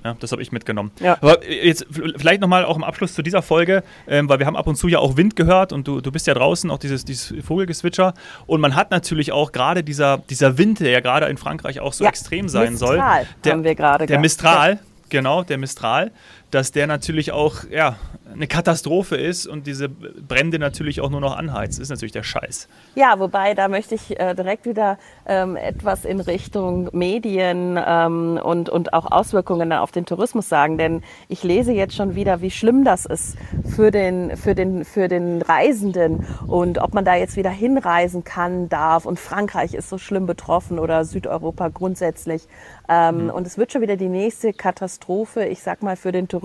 Ja, 0.03 0.15
das 0.19 0.31
habe 0.31 0.41
ich 0.41 0.51
mitgenommen. 0.51 0.91
Ja. 0.99 1.17
Aber 1.21 1.45
jetzt 1.47 1.85
vielleicht 1.89 2.41
nochmal 2.41 2.63
auch 2.63 2.77
im 2.77 2.83
Abschluss 2.83 3.13
zu 3.13 3.21
dieser 3.21 3.41
Folge, 3.41 3.83
ähm, 4.07 4.29
weil 4.29 4.39
wir 4.39 4.45
haben 4.45 4.55
ab 4.55 4.65
und 4.65 4.75
zu 4.75 4.87
ja 4.87 4.99
auch 4.99 5.17
Wind 5.17 5.35
gehört 5.35 5.73
und 5.73 5.87
du, 5.87 5.99
du 5.99 6.11
bist 6.11 6.25
ja 6.25 6.33
draußen, 6.33 6.71
auch 6.71 6.77
dieses, 6.77 7.03
dieses 7.03 7.33
Vogelgezwitscher. 7.45 8.13
Und 8.47 8.61
man 8.61 8.75
hat 8.75 8.91
natürlich 8.91 9.31
auch 9.31 9.51
gerade 9.51 9.83
dieser, 9.83 10.19
dieser 10.29 10.57
Wind, 10.57 10.79
der 10.79 10.91
ja 10.91 11.01
gerade 11.01 11.25
in 11.25 11.37
Frankreich 11.37 11.81
auch 11.81 11.93
so 11.93 12.05
ja, 12.05 12.09
extrem 12.09 12.47
sein 12.47 12.71
Mistral 12.71 12.95
soll. 12.95 13.27
Der, 13.43 13.53
haben 13.53 13.63
wir 13.63 13.75
gerade 13.75 14.05
Der 14.05 14.19
Mistral, 14.19 14.79
genau, 15.09 15.43
der 15.43 15.57
Mistral, 15.57 16.11
dass 16.51 16.71
der 16.71 16.87
natürlich 16.87 17.31
auch, 17.31 17.63
ja, 17.69 17.97
eine 18.31 18.47
Katastrophe 18.47 19.15
ist 19.15 19.47
und 19.47 19.65
diese 19.65 19.89
Brände 19.89 20.59
natürlich 20.59 21.01
auch 21.01 21.09
nur 21.09 21.19
noch 21.19 21.35
anheizt. 21.35 21.79
Das 21.79 21.83
ist 21.83 21.89
natürlich 21.89 22.11
der 22.11 22.23
Scheiß. 22.23 22.67
Ja, 22.95 23.19
wobei 23.19 23.55
da 23.55 23.67
möchte 23.67 23.95
ich 23.95 24.19
äh, 24.19 24.35
direkt 24.35 24.65
wieder 24.65 24.97
ähm, 25.25 25.55
etwas 25.55 26.05
in 26.05 26.19
Richtung 26.19 26.89
Medien 26.91 27.79
ähm, 27.83 28.39
und, 28.41 28.69
und 28.69 28.93
auch 28.93 29.11
Auswirkungen 29.11 29.73
auf 29.73 29.91
den 29.91 30.05
Tourismus 30.05 30.47
sagen. 30.47 30.77
Denn 30.77 31.01
ich 31.27 31.43
lese 31.43 31.71
jetzt 31.71 31.95
schon 31.95 32.15
wieder, 32.15 32.41
wie 32.41 32.51
schlimm 32.51 32.83
das 32.83 33.05
ist 33.05 33.35
für 33.75 33.89
den, 33.89 34.37
für 34.37 34.53
den, 34.53 34.85
für 34.85 35.07
den 35.07 35.41
Reisenden 35.41 36.25
und 36.45 36.77
ob 36.77 36.93
man 36.93 37.05
da 37.05 37.15
jetzt 37.15 37.35
wieder 37.35 37.49
hinreisen 37.49 38.23
kann, 38.23 38.69
darf. 38.69 39.05
Und 39.05 39.19
Frankreich 39.19 39.73
ist 39.73 39.89
so 39.89 39.97
schlimm 39.97 40.27
betroffen 40.27 40.77
oder 40.77 41.03
Südeuropa 41.03 41.69
grundsätzlich. 41.69 42.47
Ähm, 42.87 43.25
mhm. 43.25 43.29
Und 43.31 43.47
es 43.47 43.57
wird 43.57 43.71
schon 43.71 43.81
wieder 43.81 43.97
die 43.97 44.07
nächste 44.07 44.53
Katastrophe, 44.53 45.45
ich 45.45 45.61
sag 45.63 45.81
mal, 45.81 45.95
für 45.95 46.11
den 46.11 46.27
Tourismus 46.27 46.38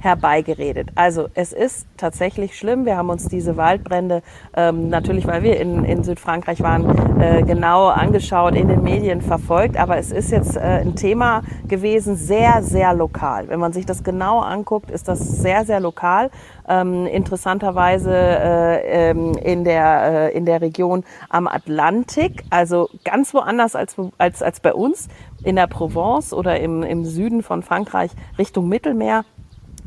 herbeigeredet. 0.00 0.90
Also 0.94 1.28
es 1.34 1.52
ist 1.52 1.86
tatsächlich 1.96 2.58
schlimm. 2.58 2.84
Wir 2.84 2.96
haben 2.96 3.10
uns 3.10 3.26
diese 3.28 3.56
Waldbrände, 3.56 4.22
ähm, 4.56 4.88
natürlich 4.88 5.26
weil 5.26 5.42
wir 5.42 5.60
in, 5.60 5.84
in 5.84 6.04
Südfrankreich 6.04 6.60
waren, 6.60 7.20
äh, 7.20 7.42
genau 7.42 7.88
angeschaut, 7.88 8.54
in 8.54 8.68
den 8.68 8.82
Medien 8.82 9.20
verfolgt. 9.20 9.76
Aber 9.76 9.98
es 9.98 10.10
ist 10.10 10.30
jetzt 10.30 10.56
äh, 10.56 10.60
ein 10.60 10.94
Thema 10.96 11.42
gewesen, 11.68 12.16
sehr, 12.16 12.62
sehr 12.62 12.94
lokal. 12.94 13.48
Wenn 13.48 13.60
man 13.60 13.72
sich 13.72 13.86
das 13.86 14.04
genau 14.04 14.40
anguckt, 14.40 14.90
ist 14.90 15.08
das 15.08 15.20
sehr, 15.20 15.64
sehr 15.64 15.80
lokal. 15.80 16.30
Ähm, 16.68 17.06
interessanterweise 17.06 18.14
äh, 18.14 19.10
ähm, 19.10 19.34
in, 19.34 19.64
der, 19.64 20.30
äh, 20.32 20.36
in 20.36 20.46
der 20.46 20.60
Region 20.60 21.04
am 21.28 21.46
Atlantik, 21.46 22.42
also 22.50 22.88
ganz 23.04 23.34
woanders 23.34 23.76
als, 23.76 23.96
als, 24.18 24.42
als 24.42 24.60
bei 24.60 24.72
uns 24.72 25.08
in 25.42 25.56
der 25.56 25.66
Provence 25.66 26.32
oder 26.32 26.58
im, 26.60 26.82
im 26.82 27.04
Süden 27.04 27.42
von 27.42 27.62
Frankreich 27.62 28.10
Richtung 28.38 28.68
Mittelmeer. 28.68 29.24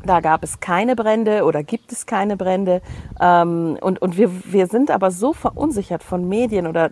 Da 0.04 0.20
gab 0.20 0.44
es 0.44 0.60
keine 0.60 0.94
Brände 0.94 1.44
oder 1.44 1.62
gibt 1.62 1.92
es 1.92 2.06
keine 2.06 2.36
Brände. 2.36 2.80
Ähm, 3.20 3.76
und 3.80 4.00
und 4.00 4.16
wir, 4.16 4.30
wir 4.44 4.66
sind 4.66 4.90
aber 4.90 5.10
so 5.10 5.32
verunsichert 5.32 6.02
von 6.02 6.28
Medien 6.28 6.66
oder 6.66 6.90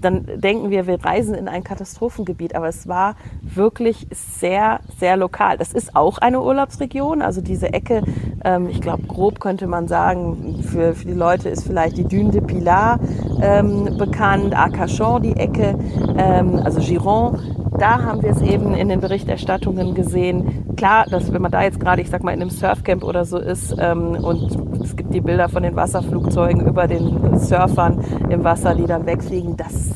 dann 0.00 0.26
denken 0.36 0.70
wir, 0.70 0.86
wir 0.86 1.04
reisen 1.04 1.34
in 1.34 1.48
ein 1.48 1.64
Katastrophengebiet. 1.64 2.54
Aber 2.54 2.68
es 2.68 2.88
war 2.88 3.16
wirklich 3.42 4.06
sehr, 4.10 4.80
sehr 4.98 5.16
lokal. 5.16 5.58
Das 5.58 5.72
ist 5.72 5.94
auch 5.94 6.18
eine 6.18 6.40
Urlaubsregion. 6.40 7.22
Also 7.22 7.40
diese 7.40 7.72
Ecke, 7.72 8.02
ähm, 8.44 8.68
ich 8.68 8.80
glaube, 8.80 9.02
grob 9.04 9.38
könnte 9.40 9.66
man 9.66 9.86
sagen, 9.86 10.62
für, 10.62 10.94
für 10.94 11.06
die 11.06 11.12
Leute 11.12 11.48
ist 11.48 11.66
vielleicht 11.66 11.98
die 11.98 12.04
Dune 12.04 12.30
de 12.30 12.40
Pilar 12.40 12.98
ähm, 13.42 13.96
bekannt, 13.98 14.56
Arcachon 14.56 15.22
die 15.22 15.36
Ecke, 15.36 15.78
ähm, 16.16 16.60
also 16.64 16.80
Giron 16.80 17.38
da 17.78 18.02
haben 18.02 18.22
wir 18.22 18.30
es 18.30 18.42
eben 18.42 18.74
in 18.74 18.88
den 18.88 19.00
Berichterstattungen 19.00 19.94
gesehen. 19.94 20.74
Klar, 20.76 21.06
dass 21.10 21.32
wenn 21.32 21.42
man 21.42 21.50
da 21.50 21.62
jetzt 21.62 21.80
gerade, 21.80 22.02
ich 22.02 22.10
sag 22.10 22.22
mal, 22.22 22.32
in 22.32 22.40
einem 22.40 22.50
Surfcamp 22.50 23.04
oder 23.04 23.24
so 23.24 23.38
ist 23.38 23.74
ähm, 23.78 24.16
und 24.22 24.82
es 24.82 24.96
gibt 24.96 25.14
die 25.14 25.20
Bilder 25.20 25.48
von 25.48 25.62
den 25.62 25.76
Wasserflugzeugen 25.76 26.66
über 26.66 26.86
den 26.86 27.38
Surfern 27.38 28.00
im 28.30 28.44
Wasser, 28.44 28.74
die 28.74 28.86
dann 28.86 29.06
wegfliegen, 29.06 29.56
das 29.56 29.95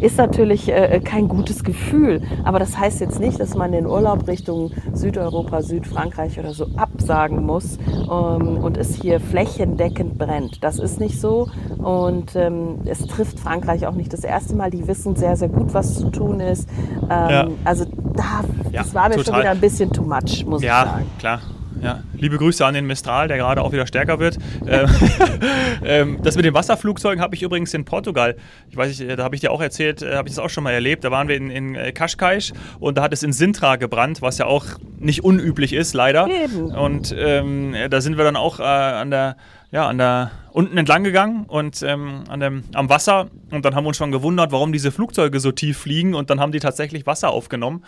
ist 0.00 0.18
natürlich 0.18 0.68
äh, 0.68 1.00
kein 1.00 1.28
gutes 1.28 1.64
Gefühl. 1.64 2.22
Aber 2.44 2.58
das 2.58 2.78
heißt 2.78 3.00
jetzt 3.00 3.20
nicht, 3.20 3.40
dass 3.40 3.54
man 3.54 3.72
den 3.72 3.86
Urlaub 3.86 4.26
Richtung 4.28 4.70
Südeuropa, 4.92 5.62
Südfrankreich 5.62 6.38
oder 6.38 6.52
so 6.52 6.66
absagen 6.76 7.44
muss 7.44 7.78
ähm, 7.88 8.58
und 8.58 8.76
es 8.76 8.94
hier 8.94 9.20
flächendeckend 9.20 10.18
brennt. 10.18 10.62
Das 10.62 10.78
ist 10.78 11.00
nicht 11.00 11.20
so. 11.20 11.48
Und 11.78 12.36
ähm, 12.36 12.80
es 12.84 13.06
trifft 13.06 13.38
Frankreich 13.38 13.86
auch 13.86 13.94
nicht 13.94 14.12
das 14.12 14.24
erste 14.24 14.54
Mal. 14.54 14.70
Die 14.70 14.86
wissen 14.86 15.16
sehr, 15.16 15.36
sehr 15.36 15.48
gut, 15.48 15.74
was 15.74 15.98
zu 15.98 16.10
tun 16.10 16.40
ist. 16.40 16.68
Ähm, 17.02 17.08
ja. 17.08 17.48
Also 17.64 17.84
da, 17.84 18.42
das 18.70 18.92
ja, 18.92 18.94
war 18.94 19.08
mir 19.08 19.16
total. 19.16 19.24
schon 19.24 19.40
wieder 19.40 19.50
ein 19.50 19.60
bisschen 19.60 19.90
too 19.92 20.02
much, 20.02 20.44
muss 20.46 20.62
ja, 20.62 20.82
ich 20.82 20.90
sagen. 20.90 21.06
Ja, 21.14 21.18
klar. 21.18 21.40
Ja, 21.82 22.04
liebe 22.14 22.38
Grüße 22.38 22.64
an 22.64 22.74
den 22.74 22.86
Mistral, 22.86 23.26
der 23.26 23.38
gerade 23.38 23.60
auch 23.60 23.72
wieder 23.72 23.88
stärker 23.88 24.20
wird. 24.20 24.38
Ähm, 24.66 24.88
ähm, 25.84 26.18
das 26.22 26.36
mit 26.36 26.44
den 26.44 26.54
Wasserflugzeugen 26.54 27.20
habe 27.20 27.34
ich 27.34 27.42
übrigens 27.42 27.74
in 27.74 27.84
Portugal. 27.84 28.36
Ich 28.70 28.76
weiß 28.76 28.96
nicht, 28.96 29.18
da 29.18 29.24
habe 29.24 29.34
ich 29.34 29.40
dir 29.40 29.50
auch 29.50 29.60
erzählt, 29.60 30.00
äh, 30.00 30.14
habe 30.14 30.28
ich 30.28 30.34
das 30.36 30.44
auch 30.44 30.48
schon 30.48 30.62
mal 30.62 30.70
erlebt. 30.70 31.02
Da 31.02 31.10
waren 31.10 31.26
wir 31.26 31.36
in, 31.36 31.50
in 31.50 31.74
äh, 31.74 31.90
Cascais 31.90 32.52
und 32.78 32.98
da 32.98 33.02
hat 33.02 33.12
es 33.12 33.24
in 33.24 33.32
Sintra 33.32 33.76
gebrannt, 33.76 34.22
was 34.22 34.38
ja 34.38 34.46
auch 34.46 34.64
nicht 35.00 35.24
unüblich 35.24 35.72
ist, 35.72 35.92
leider. 35.92 36.28
Und 36.76 37.12
ähm, 37.18 37.74
da 37.90 38.00
sind 38.00 38.16
wir 38.16 38.22
dann 38.22 38.36
auch 38.36 38.60
äh, 38.60 38.62
an 38.62 39.10
der 39.10 39.36
ja, 39.72 39.88
an 39.88 39.96
der, 39.96 40.30
unten 40.52 40.76
entlang 40.76 41.02
gegangen 41.02 41.46
und 41.46 41.82
ähm, 41.82 42.24
an 42.28 42.40
dem, 42.40 42.64
am 42.74 42.90
Wasser. 42.90 43.28
Und 43.50 43.64
dann 43.64 43.74
haben 43.74 43.84
wir 43.84 43.88
uns 43.88 43.96
schon 43.96 44.12
gewundert, 44.12 44.52
warum 44.52 44.70
diese 44.70 44.92
Flugzeuge 44.92 45.40
so 45.40 45.50
tief 45.50 45.78
fliegen. 45.78 46.14
Und 46.14 46.28
dann 46.28 46.40
haben 46.40 46.52
die 46.52 46.60
tatsächlich 46.60 47.06
Wasser 47.06 47.30
aufgenommen 47.30 47.82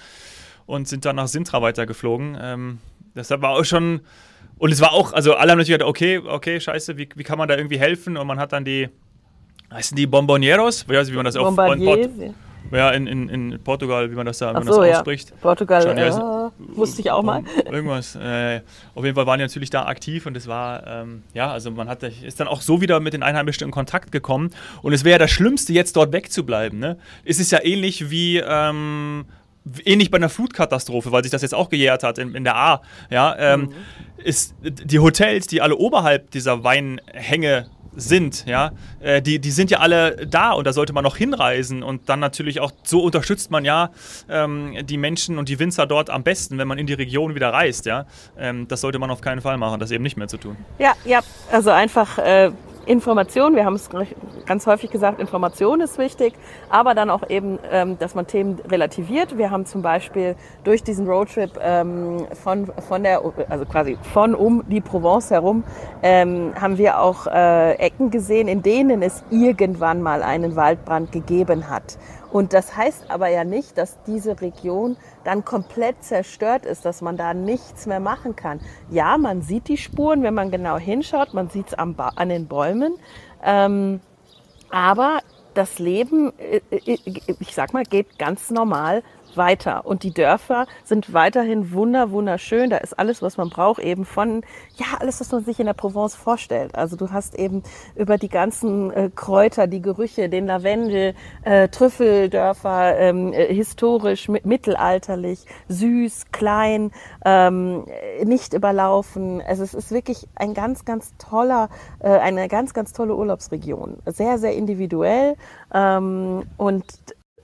und 0.64 0.88
sind 0.88 1.04
dann 1.04 1.16
nach 1.16 1.28
Sintra 1.28 1.60
weitergeflogen. 1.60 2.38
Ähm, 2.40 2.78
Deshalb 3.14 3.42
war 3.42 3.50
auch 3.50 3.64
schon. 3.64 4.00
Und 4.56 4.72
es 4.72 4.80
war 4.80 4.92
auch, 4.92 5.12
also 5.12 5.34
alle 5.34 5.52
haben 5.52 5.58
natürlich 5.58 5.78
gedacht, 5.78 5.88
okay, 5.88 6.18
okay, 6.18 6.60
scheiße, 6.60 6.96
wie, 6.96 7.08
wie 7.16 7.24
kann 7.24 7.38
man 7.38 7.48
da 7.48 7.56
irgendwie 7.56 7.78
helfen? 7.78 8.16
Und 8.16 8.26
man 8.26 8.38
hat 8.38 8.52
dann 8.52 8.64
die, 8.64 8.88
heißen 9.72 9.96
die 9.96 10.06
Bombonieros? 10.06 10.82
Ich 10.82 10.88
weiß 10.88 11.06
nicht, 11.06 11.12
wie 11.12 11.16
man 11.16 11.24
das 11.24 11.36
auf 11.36 11.54
Port 11.56 11.80
ja, 12.72 12.90
in, 12.90 13.06
in, 13.06 13.28
in 13.28 13.60
Portugal, 13.62 14.10
wie 14.10 14.14
man 14.14 14.26
das 14.26 14.38
da 14.38 14.52
man 14.52 14.64
so, 14.64 14.82
das 14.82 14.96
ausspricht. 14.96 15.30
Ja. 15.30 15.36
Portugal, 15.40 15.96
ja, 15.96 16.48
äh, 16.48 16.50
wusste 16.58 17.02
ich 17.02 17.10
auch 17.10 17.22
mal. 17.22 17.44
Irgendwas. 17.70 18.16
Äh, 18.16 18.62
auf 18.94 19.04
jeden 19.04 19.14
Fall 19.14 19.26
waren 19.26 19.38
die 19.38 19.44
natürlich 19.44 19.70
da 19.70 19.86
aktiv 19.86 20.26
und 20.26 20.36
es 20.36 20.46
war, 20.46 20.86
ähm, 20.86 21.22
ja, 21.34 21.50
also 21.50 21.70
man 21.70 21.88
hat, 21.88 22.02
ist 22.02 22.40
dann 22.40 22.48
auch 22.48 22.62
so 22.62 22.80
wieder 22.80 23.00
mit 23.00 23.12
den 23.12 23.22
Einheimischen 23.22 23.66
in 23.66 23.70
Kontakt 23.70 24.12
gekommen. 24.12 24.50
Und 24.82 24.92
es 24.92 25.04
wäre 25.04 25.12
ja 25.12 25.18
das 25.18 25.30
Schlimmste, 25.30 25.72
jetzt 25.72 25.96
dort 25.96 26.12
wegzubleiben. 26.12 26.78
Ne? 26.78 26.98
Es 27.24 27.38
ist 27.38 27.52
ja 27.52 27.62
ähnlich 27.62 28.10
wie, 28.10 28.38
ähm, 28.38 29.26
ähnlich 29.84 30.10
bei 30.10 30.16
einer 30.16 30.28
Flutkatastrophe, 30.28 31.12
weil 31.12 31.22
sich 31.22 31.32
das 31.32 31.42
jetzt 31.42 31.54
auch 31.54 31.68
gejährt 31.68 32.02
hat 32.02 32.18
in, 32.18 32.34
in 32.34 32.44
der 32.44 32.56
A, 32.56 32.82
ja, 33.10 33.34
ähm, 33.38 33.60
mhm. 33.60 33.72
ist 34.18 34.54
die 34.62 34.98
Hotels, 34.98 35.46
die 35.46 35.60
alle 35.60 35.76
oberhalb 35.76 36.30
dieser 36.30 36.64
Weinhänge 36.64 37.66
sind, 37.96 38.44
ja, 38.46 38.72
äh, 39.00 39.22
die, 39.22 39.38
die 39.38 39.50
sind 39.50 39.70
ja 39.70 39.78
alle 39.78 40.26
da 40.26 40.52
und 40.52 40.66
da 40.66 40.72
sollte 40.72 40.92
man 40.92 41.04
noch 41.04 41.16
hinreisen 41.16 41.82
und 41.82 42.08
dann 42.08 42.20
natürlich 42.20 42.60
auch 42.60 42.72
so 42.82 43.00
unterstützt 43.00 43.50
man 43.50 43.64
ja 43.64 43.90
ähm, 44.28 44.76
die 44.84 44.96
Menschen 44.96 45.38
und 45.38 45.48
die 45.48 45.58
Winzer 45.58 45.86
dort 45.86 46.10
am 46.10 46.22
besten, 46.22 46.58
wenn 46.58 46.68
man 46.68 46.78
in 46.78 46.86
die 46.86 46.94
Region 46.94 47.34
wieder 47.34 47.52
reist, 47.52 47.86
ja. 47.86 48.06
Ähm, 48.38 48.66
das 48.68 48.80
sollte 48.80 48.98
man 48.98 49.10
auf 49.10 49.20
keinen 49.20 49.40
Fall 49.40 49.56
machen, 49.58 49.80
das 49.80 49.90
eben 49.90 50.02
nicht 50.02 50.16
mehr 50.16 50.28
zu 50.28 50.38
tun. 50.38 50.56
Ja, 50.78 50.94
ja, 51.04 51.20
also 51.50 51.70
einfach 51.70 52.18
äh, 52.18 52.50
Information, 52.86 53.56
wir 53.56 53.64
haben 53.64 53.74
es 53.74 53.88
ganz 54.46 54.66
häufig 54.66 54.90
gesagt, 54.90 55.20
Information 55.20 55.80
ist 55.80 55.98
wichtig, 55.98 56.34
aber 56.68 56.94
dann 56.94 57.10
auch 57.10 57.28
eben, 57.28 57.58
ähm, 57.70 57.98
dass 57.98 58.14
man 58.14 58.26
Themen 58.26 58.60
relativiert. 58.68 59.38
Wir 59.38 59.50
haben 59.50 59.66
zum 59.66 59.82
Beispiel 59.82 60.36
durch 60.64 60.82
diesen 60.82 61.06
Roadtrip 61.06 61.58
ähm, 61.60 62.26
von, 62.42 62.66
von 62.88 63.02
der, 63.02 63.22
also 63.48 63.64
quasi 63.64 63.96
von 64.12 64.34
um 64.34 64.62
die 64.68 64.80
Provence 64.80 65.30
herum, 65.30 65.64
ähm, 66.02 66.52
haben 66.60 66.78
wir 66.78 67.00
auch 67.00 67.26
äh, 67.26 67.74
Ecken 67.74 68.10
gesehen, 68.10 68.48
in 68.48 68.62
denen 68.62 69.02
es 69.02 69.24
irgendwann 69.30 70.02
mal 70.02 70.22
einen 70.22 70.56
Waldbrand 70.56 71.12
gegeben 71.12 71.70
hat. 71.70 71.98
Und 72.34 72.52
das 72.52 72.76
heißt 72.76 73.12
aber 73.12 73.28
ja 73.28 73.44
nicht, 73.44 73.78
dass 73.78 74.02
diese 74.08 74.40
Region 74.40 74.96
dann 75.22 75.44
komplett 75.44 76.02
zerstört 76.02 76.66
ist, 76.66 76.84
dass 76.84 77.00
man 77.00 77.16
da 77.16 77.32
nichts 77.32 77.86
mehr 77.86 78.00
machen 78.00 78.34
kann. 78.34 78.58
Ja, 78.90 79.16
man 79.18 79.40
sieht 79.40 79.68
die 79.68 79.76
Spuren, 79.76 80.24
wenn 80.24 80.34
man 80.34 80.50
genau 80.50 80.76
hinschaut, 80.76 81.32
man 81.32 81.48
sieht 81.48 81.68
es 81.68 81.74
an 81.74 82.28
den 82.28 82.48
Bäumen. 82.48 82.96
Ähm, 83.40 84.00
aber 84.68 85.20
das 85.54 85.78
Leben, 85.78 86.32
äh, 86.40 86.60
äh, 86.70 86.98
ich 87.38 87.54
sag 87.54 87.72
mal, 87.72 87.84
geht 87.84 88.18
ganz 88.18 88.50
normal 88.50 89.04
weiter. 89.36 89.86
Und 89.86 90.02
die 90.02 90.12
Dörfer 90.12 90.66
sind 90.84 91.12
weiterhin 91.12 91.72
wunder, 91.72 92.10
wunderschön. 92.10 92.70
Da 92.70 92.78
ist 92.78 92.98
alles, 92.98 93.22
was 93.22 93.36
man 93.36 93.50
braucht, 93.50 93.80
eben 93.80 94.04
von, 94.04 94.42
ja, 94.76 94.86
alles, 95.00 95.20
was 95.20 95.32
man 95.32 95.44
sich 95.44 95.60
in 95.60 95.66
der 95.66 95.74
Provence 95.74 96.14
vorstellt. 96.14 96.74
Also 96.74 96.96
du 96.96 97.10
hast 97.10 97.34
eben 97.38 97.62
über 97.94 98.18
die 98.18 98.28
ganzen 98.28 98.90
äh, 98.90 99.10
Kräuter, 99.14 99.66
die 99.66 99.82
Gerüche, 99.82 100.28
den 100.28 100.46
Lavendel, 100.46 101.14
äh, 101.42 101.68
Trüffeldörfer, 101.68 102.98
ähm, 102.98 103.32
äh, 103.32 103.52
historisch, 103.52 104.28
mittelalterlich, 104.28 105.46
süß, 105.68 106.26
klein, 106.32 106.90
ähm, 107.24 107.84
nicht 108.22 108.54
überlaufen. 108.54 109.40
Also 109.40 109.62
es 109.62 109.74
ist 109.74 109.90
wirklich 109.90 110.26
ein 110.34 110.54
ganz, 110.54 110.84
ganz 110.84 111.14
toller, 111.18 111.68
äh, 112.00 112.08
eine 112.08 112.48
ganz, 112.48 112.74
ganz 112.74 112.92
tolle 112.92 113.14
Urlaubsregion. 113.14 113.98
Sehr, 114.06 114.38
sehr 114.38 114.54
individuell 114.54 115.36
ähm, 115.72 116.44
und 116.56 116.84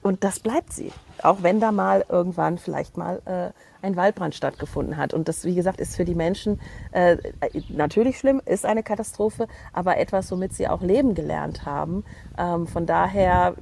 und 0.02 0.25
das 0.25 0.40
bleibt 0.40 0.73
sie. 0.73 0.92
Auch 1.23 1.42
wenn 1.42 1.61
da 1.61 1.73
mal 1.73 2.04
irgendwann 2.09 2.59
vielleicht 2.59 2.97
mal 2.97 3.21
äh, 3.26 3.50
ein 3.83 3.97
Waldbrand 3.97 4.35
stattgefunden 4.35 4.97
hat. 4.97 5.14
Und 5.14 5.28
das, 5.28 5.45
wie 5.45 5.54
gesagt, 5.54 5.80
ist 5.80 5.97
für 5.97 6.04
die 6.04 6.14
Menschen 6.14 6.61
äh, 6.92 7.16
natürlich 7.69 8.19
schlimm, 8.19 8.40
ist 8.45 8.64
eine 8.64 8.83
Katastrophe, 8.83 9.47
aber 9.73 9.99
etwas, 9.99 10.30
womit 10.30 10.54
sie 10.54 10.69
auch 10.69 10.83
leben 10.83 11.14
gelernt 11.14 11.66
haben. 11.66 12.04
Ähm, 12.38 12.66
von 12.66 12.87
daher, 12.87 13.54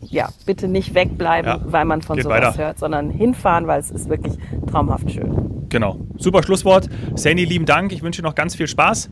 ja, 0.00 0.30
bitte 0.46 0.68
nicht 0.68 0.94
wegbleiben, 0.94 1.50
ja, 1.50 1.60
weil 1.64 1.84
man 1.84 2.02
von 2.02 2.20
sowas 2.20 2.42
weiter. 2.42 2.58
hört, 2.58 2.78
sondern 2.78 3.10
hinfahren, 3.10 3.66
weil 3.66 3.80
es 3.80 3.90
ist 3.90 4.08
wirklich 4.08 4.34
traumhaft 4.70 5.10
schön. 5.10 5.66
Genau. 5.68 5.98
Super 6.16 6.42
Schlusswort. 6.42 6.88
Sandy, 7.14 7.44
lieben 7.44 7.66
Dank. 7.66 7.92
Ich 7.92 8.02
wünsche 8.02 8.22
noch 8.22 8.34
ganz 8.34 8.54
viel 8.54 8.66
Spaß 8.66 9.10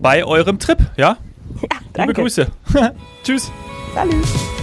bei 0.00 0.24
eurem 0.24 0.58
Trip, 0.58 0.78
ja? 0.96 1.16
Ja, 1.60 1.68
danke. 1.92 2.12
Liebe 2.12 2.22
Grüße. 2.22 2.46
Tschüss. 3.24 3.50
Salut. 3.94 4.57